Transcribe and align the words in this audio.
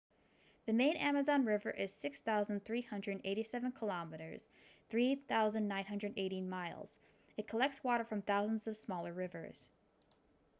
the 0.65 0.73
main 0.73 0.95
amazon 0.97 1.45
river 1.45 1.69
is 1.69 1.93
6,387 1.93 3.71
km 3.71 4.41
3,980 4.89 6.41
miles. 6.41 6.97
it 7.37 7.47
collects 7.47 7.83
water 7.83 8.03
from 8.03 8.23
thousands 8.23 8.65
of 8.65 8.75
smaller 8.75 9.13
rivers 9.13 9.67